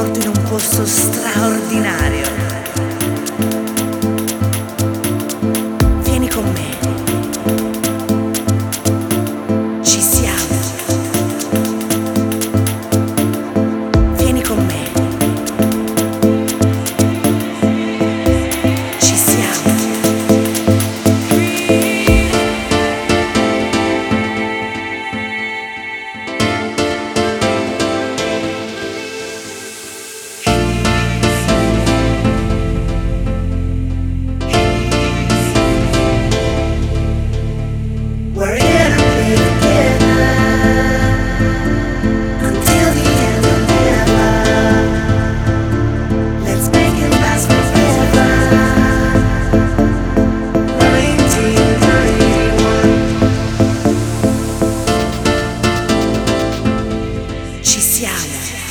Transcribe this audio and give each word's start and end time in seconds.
porti 0.00 0.20
in 0.20 0.28
un 0.28 0.42
posto 0.44 0.86
straordinario. 0.86 2.49